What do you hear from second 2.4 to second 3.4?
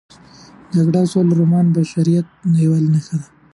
د یووالي نښه ده.